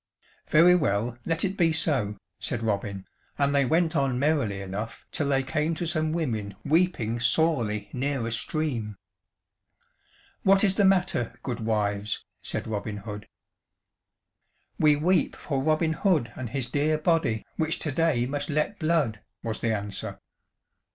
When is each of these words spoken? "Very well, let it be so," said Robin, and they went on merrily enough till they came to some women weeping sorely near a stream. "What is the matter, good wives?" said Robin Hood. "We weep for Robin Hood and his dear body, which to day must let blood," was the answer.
"Very 0.47 0.73
well, 0.73 1.19
let 1.27 1.45
it 1.45 1.55
be 1.55 1.71
so," 1.71 2.17
said 2.39 2.63
Robin, 2.63 3.05
and 3.37 3.53
they 3.53 3.65
went 3.65 3.95
on 3.95 4.17
merrily 4.17 4.59
enough 4.59 5.05
till 5.11 5.29
they 5.29 5.43
came 5.43 5.75
to 5.75 5.85
some 5.85 6.11
women 6.11 6.55
weeping 6.65 7.19
sorely 7.19 7.87
near 7.93 8.25
a 8.25 8.31
stream. 8.31 8.97
"What 10.41 10.63
is 10.63 10.73
the 10.73 10.85
matter, 10.85 11.37
good 11.43 11.59
wives?" 11.59 12.25
said 12.41 12.65
Robin 12.65 12.97
Hood. 12.97 13.27
"We 14.79 14.95
weep 14.95 15.35
for 15.35 15.61
Robin 15.61 15.93
Hood 15.93 16.31
and 16.35 16.49
his 16.49 16.67
dear 16.71 16.97
body, 16.97 17.45
which 17.57 17.77
to 17.77 17.91
day 17.91 18.25
must 18.25 18.49
let 18.49 18.79
blood," 18.79 19.21
was 19.43 19.59
the 19.59 19.71
answer. 19.71 20.19